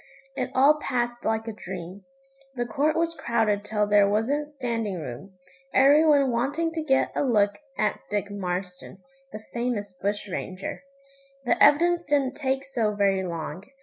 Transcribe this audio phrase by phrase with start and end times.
[0.35, 2.05] It all passed like a dream.
[2.55, 5.37] The court was crowded till there wasn't standing room,
[5.75, 10.81] every one wanting to get a look at Dick Marston, the famous bush ranger.
[11.45, 13.63] The evidence didn't take so very long.